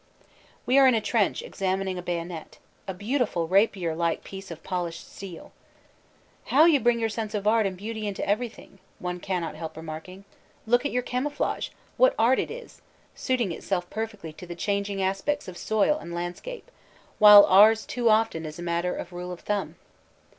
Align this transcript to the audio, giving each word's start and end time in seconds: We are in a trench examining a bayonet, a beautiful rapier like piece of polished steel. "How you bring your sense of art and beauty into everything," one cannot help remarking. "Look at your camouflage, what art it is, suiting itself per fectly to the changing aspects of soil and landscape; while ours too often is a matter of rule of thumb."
We 0.65 0.79
are 0.79 0.87
in 0.87 0.95
a 0.95 0.99
trench 0.99 1.43
examining 1.43 1.99
a 1.99 2.01
bayonet, 2.01 2.57
a 2.87 2.93
beautiful 2.95 3.47
rapier 3.47 3.93
like 3.95 4.23
piece 4.23 4.49
of 4.49 4.63
polished 4.63 5.07
steel. 5.15 5.51
"How 6.45 6.65
you 6.65 6.79
bring 6.79 6.99
your 6.99 7.07
sense 7.07 7.35
of 7.35 7.45
art 7.45 7.67
and 7.67 7.77
beauty 7.77 8.07
into 8.07 8.27
everything," 8.27 8.79
one 8.97 9.19
cannot 9.19 9.53
help 9.53 9.77
remarking. 9.77 10.25
"Look 10.65 10.87
at 10.87 10.91
your 10.91 11.03
camouflage, 11.03 11.69
what 11.97 12.15
art 12.17 12.39
it 12.39 12.49
is, 12.49 12.81
suiting 13.13 13.51
itself 13.51 13.87
per 13.91 14.07
fectly 14.07 14.35
to 14.37 14.47
the 14.47 14.55
changing 14.55 15.03
aspects 15.03 15.47
of 15.47 15.55
soil 15.55 15.99
and 15.99 16.15
landscape; 16.15 16.71
while 17.19 17.45
ours 17.45 17.85
too 17.85 18.09
often 18.09 18.43
is 18.43 18.57
a 18.57 18.63
matter 18.63 18.95
of 18.95 19.13
rule 19.13 19.31
of 19.31 19.41
thumb." 19.41 19.75